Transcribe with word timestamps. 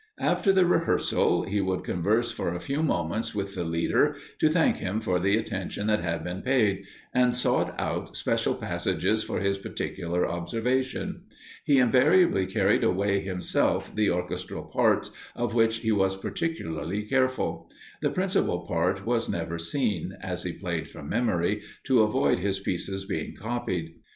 After 0.19 0.51
the 0.51 0.65
rehearsal, 0.65 1.43
he 1.43 1.61
would 1.61 1.83
converse 1.83 2.31
for 2.31 2.51
a 2.55 2.59
few 2.59 2.81
moments 2.81 3.35
with 3.35 3.53
the 3.53 3.63
leader, 3.63 4.15
to 4.39 4.49
thank 4.49 4.77
him 4.77 4.99
for 4.99 5.19
the 5.19 5.37
attention 5.37 5.85
that 5.85 5.99
had 5.99 6.23
been 6.23 6.41
paid, 6.41 6.85
and 7.13 7.35
sought 7.35 7.79
out 7.79 8.13
especial 8.13 8.55
passages 8.55 9.23
for 9.23 9.39
his 9.39 9.59
particular 9.59 10.27
observation. 10.27 11.25
He 11.65 11.77
invariably 11.77 12.47
carried 12.47 12.83
away 12.83 13.19
himself 13.19 13.93
the 13.95 14.09
orchestral 14.09 14.63
parts, 14.63 15.11
of 15.35 15.53
which 15.53 15.81
he 15.81 15.91
was 15.91 16.17
particularly 16.17 17.03
careful. 17.03 17.69
The 18.01 18.09
principal 18.09 18.65
part 18.65 19.05
was 19.05 19.29
never 19.29 19.59
seen, 19.59 20.17
as 20.19 20.41
he 20.41 20.51
played 20.53 20.89
from 20.89 21.09
memory, 21.09 21.61
to 21.83 22.01
avoid 22.01 22.39
his 22.39 22.59
pieces 22.59 23.05
being 23.05 23.35
copied. 23.35 23.93